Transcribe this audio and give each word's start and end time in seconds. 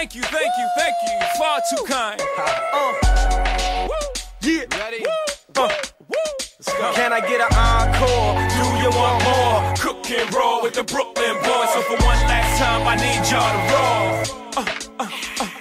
Thank 0.00 0.14
you, 0.14 0.22
thank 0.22 0.52
you, 0.56 0.68
thank 0.78 0.94
you. 1.04 1.12
You're 1.12 1.36
far 1.36 1.60
too 1.68 1.84
kind. 1.84 2.18
Uh. 2.72 3.88
Yeah. 4.40 4.64
Ready? 4.80 5.04
Uh. 5.54 5.68
Let's 5.68 6.72
go. 6.72 6.92
Can 6.94 7.12
I 7.12 7.20
get 7.20 7.42
an 7.42 7.52
encore? 7.52 8.32
Do 8.48 8.64
you 8.80 8.88
want 8.96 9.22
more? 9.28 9.74
Cook 9.76 10.10
and 10.10 10.32
roll 10.32 10.62
with 10.62 10.72
the 10.72 10.84
Brooklyn 10.84 11.34
boys. 11.44 11.68
So 11.74 11.82
for 11.82 12.00
one 12.00 12.16
last 12.32 12.58
time, 12.58 12.88
I 12.88 12.96
need 12.96 13.28
y'all 13.28 13.52
to 13.52 13.62
roll. 13.76 14.64
Uh, 14.64 15.08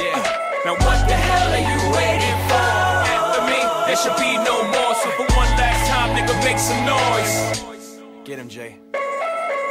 Yeah. 0.00 0.16
Now 0.64 0.80
what 0.80 1.06
the 1.06 1.12
hell 1.12 1.52
are 1.52 1.66
you 1.68 1.80
waiting 1.92 2.38
for? 2.48 2.72
After 3.12 3.42
me, 3.44 3.60
there 3.84 3.96
should 4.00 4.16
be 4.16 4.32
no 4.48 4.64
more. 4.64 4.94
So 4.94 5.10
for 5.10 5.28
one 5.36 5.52
last 5.60 5.90
time, 5.90 6.16
nigga, 6.16 6.42
make 6.42 6.58
some 6.58 6.80
noise. 6.88 8.00
Get 8.24 8.38
him, 8.38 8.48
Jay. 8.48 8.78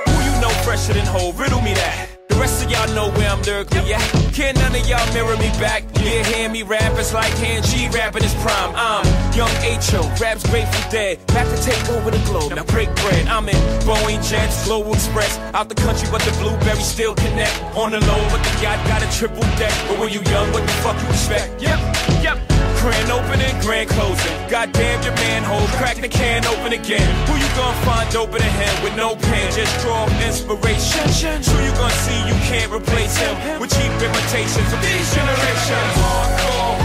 Who 0.05 0.11
you 0.21 0.39
know 0.39 0.49
fresher 0.61 0.93
than 0.93 1.07
whole? 1.07 1.33
Riddle 1.33 1.61
me 1.61 1.73
that. 1.73 2.20
Rest 2.41 2.65
of 2.65 2.71
y'all 2.71 2.89
know 2.95 3.11
where 3.15 3.29
I'm 3.29 3.39
lyrically 3.43 3.93
at. 3.93 4.01
Can 4.33 4.55
none 4.55 4.73
of 4.73 4.81
y'all 4.89 5.13
mirror 5.13 5.37
me 5.37 5.49
back? 5.61 5.83
Yeah, 6.01 6.23
hear 6.25 6.49
me 6.49 6.63
rap, 6.63 6.97
it's 6.97 7.13
like 7.13 7.31
hand 7.37 7.63
G 7.65 7.87
rapping 7.89 8.23
his 8.23 8.33
prime. 8.41 8.73
I'm 8.73 9.05
young 9.37 9.53
H.O., 9.61 10.01
raps 10.19 10.49
Grateful 10.49 10.89
Dead. 10.89 11.23
Back 11.27 11.45
to 11.53 11.61
take 11.61 11.77
over 11.89 12.09
the 12.09 12.17
globe, 12.25 12.55
now 12.55 12.63
break 12.63 12.89
bread. 12.95 13.27
I'm 13.27 13.47
in 13.47 13.61
Boeing 13.85 14.27
Jets, 14.27 14.65
Global 14.65 14.91
Express. 14.95 15.37
Out 15.53 15.69
the 15.69 15.75
country, 15.75 16.07
but 16.09 16.23
the 16.23 16.31
blueberries 16.41 16.83
still 16.83 17.13
connect. 17.13 17.53
On 17.77 17.91
the 17.91 17.99
low, 17.99 18.21
but 18.33 18.41
the 18.41 18.63
yacht 18.63 18.81
got 18.87 19.03
a 19.03 19.09
triple 19.15 19.45
deck. 19.61 19.73
But 19.87 19.99
when 19.99 20.09
you 20.09 20.21
young, 20.33 20.51
what 20.51 20.63
the 20.65 20.73
fuck 20.81 20.99
you 20.99 21.09
expect? 21.09 21.61
Yep, 21.61 21.77
yep. 22.25 22.37
Grand 22.81 23.11
opening, 23.11 23.53
grand 23.61 23.87
closing. 23.91 24.10
Goddamn 24.51 25.01
your 25.01 25.13
manhole, 25.13 25.65
crack 25.79 25.95
the 25.95 26.09
can 26.09 26.43
open 26.45 26.73
again. 26.73 27.07
Who 27.25 27.39
you 27.39 27.47
gonna 27.55 27.85
find 27.87 28.13
open 28.17 28.41
a 28.41 28.51
him 28.59 28.83
with 28.83 28.93
no 28.97 29.15
pen? 29.15 29.49
Just 29.55 29.79
draw 29.79 30.03
inspiration. 30.27 31.07
Who 31.55 31.63
you 31.63 31.71
gonna 31.71 31.93
see 32.03 32.19
you 32.27 32.35
can't 32.51 32.69
replace 32.69 33.15
him 33.15 33.31
with 33.61 33.71
cheap 33.71 33.93
imitations 33.95 34.73
of 34.75 34.81
these 34.83 35.07
generations? 35.15 35.95
Hardcore, 35.95 36.80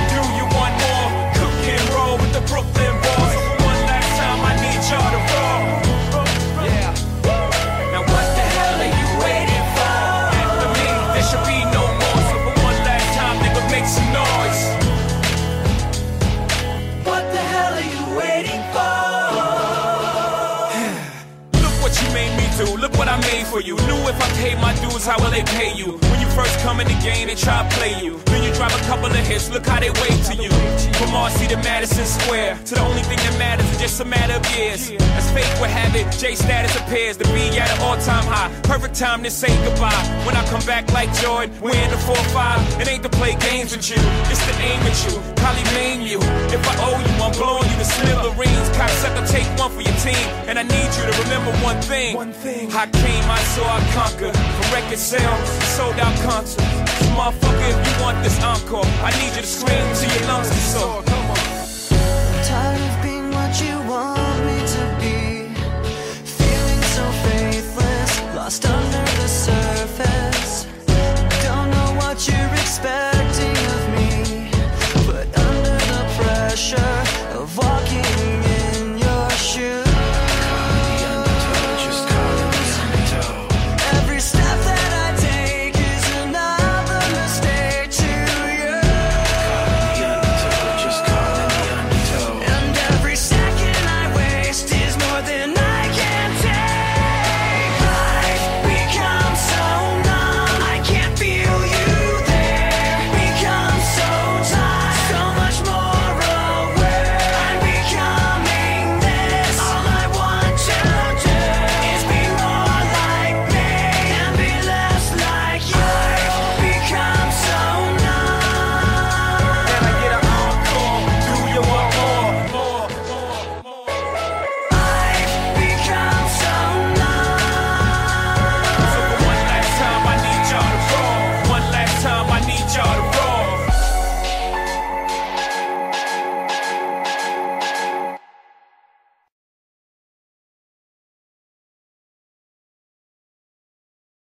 do. 22.57 22.77
Look 22.77 22.97
what 22.97 23.09
I 23.09 23.21
made 23.33 23.47
for 23.47 23.61
you. 23.61 23.77
Knew 23.87 24.01
if 24.09 24.19
I 24.21 24.29
paid 24.41 24.59
my 24.59 24.75
dues, 24.81 25.05
how 25.07 25.19
will 25.23 25.31
they 25.31 25.45
pay 25.45 25.73
you? 25.75 25.99
When 26.11 26.21
you 26.21 26.29
first 26.33 26.59
come 26.61 26.81
in 26.81 26.89
the 26.89 26.99
game, 27.05 27.29
they 27.29 27.35
try 27.35 27.63
to 27.63 27.77
play 27.77 28.03
you. 28.03 28.19
Then 28.27 28.43
you 28.43 28.53
drop 28.55 28.73
a 28.73 28.83
couple 28.85 29.07
of 29.07 29.17
hits. 29.29 29.51
Look 29.51 29.67
how 29.67 29.81
they 29.81 29.91
wait 29.91 30.19
to 30.31 30.35
you. 30.35 30.51
From 30.97 31.13
Marcy 31.13 31.47
to 31.49 31.57
Madison 31.59 32.07
Square, 32.07 32.59
to 32.67 32.75
the 32.75 32.81
only 32.81 33.03
thing 33.03 33.19
that 33.19 33.39
matters 33.39 33.69
is 33.73 33.79
just 33.79 34.01
a 34.01 34.05
matter 34.05 34.35
of 34.35 34.45
years. 34.57 34.91
As 34.91 35.31
fate 35.33 35.49
would 35.61 35.71
have 35.71 35.95
it, 35.95 36.11
J 36.19 36.35
status 36.35 36.75
appears 36.77 37.17
to 37.19 37.25
be 37.33 37.59
at 37.59 37.71
an 37.71 37.81
all-time 37.83 38.25
high. 38.25 38.51
Perfect 38.63 38.95
time 38.95 39.23
to 39.23 39.31
say 39.31 39.53
goodbye. 39.65 39.93
When 40.25 40.37
I 40.37 40.45
come 40.49 40.65
back 40.65 40.91
like 40.93 41.13
Jordan, 41.21 41.55
we're 41.61 41.77
in 41.77 41.91
the 41.91 41.97
4-5. 41.97 42.81
It 42.81 42.89
ain't 42.89 43.03
to 43.03 43.11
play 43.11 43.37
games 43.37 43.77
with 43.77 43.89
you, 43.91 44.01
it's 44.33 44.45
to 44.47 44.53
aim 44.63 44.81
at 44.83 44.97
you. 45.05 45.21
Probably 45.37 45.65
maim 45.75 46.01
you. 46.01 46.19
Take 49.37 49.59
one 49.59 49.71
for 49.71 49.83
your 49.83 49.97
team. 50.07 50.27
And 50.49 50.59
I 50.59 50.63
need 50.63 50.91
you 50.97 51.05
to 51.11 51.15
remember 51.25 51.53
one 51.71 51.81
thing. 51.83 52.17
One 52.17 52.33
thing. 52.33 52.73
I 52.73 52.87
came, 52.87 53.27
I 53.39 53.43
saw, 53.55 53.67
I 53.79 53.81
conquered. 53.99 54.37
From 54.57 54.67
record 54.73 54.99
sales, 54.99 55.49
sold 55.77 55.99
out 55.99 56.17
concerts. 56.25 56.65
So 56.99 57.05
motherfucker, 57.17 57.69
if 57.73 57.79
you 57.87 57.95
want 58.05 58.23
this 58.25 58.39
encore, 58.43 58.89
I 59.09 59.11
need 59.21 59.33
you 59.37 59.43
to 59.43 59.53
scream 59.59 59.85
till 59.99 60.11
your 60.15 60.27
lungs 60.29 60.51
are 60.51 60.67
sore. 60.73 61.03
Come 61.03 61.31
on. 61.31 61.41
Tired 62.49 62.83
of 62.89 62.95
being 63.05 63.29
what 63.37 63.53
you 63.63 63.75
want 63.91 64.39
me 64.49 64.59
to 64.75 64.85
be. 65.03 65.19
Feeling 66.39 66.83
so 66.97 67.05
faithless, 67.25 68.11
lost 68.35 68.67
on 68.67 68.86